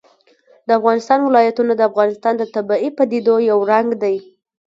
د 0.67 0.69
افغانستان 0.79 1.19
ولايتونه 1.23 1.71
د 1.75 1.81
افغانستان 1.89 2.33
د 2.37 2.43
طبیعي 2.55 2.89
پدیدو 2.97 3.35
یو 3.49 3.57
رنګ 3.71 3.87
دی. 4.03 4.15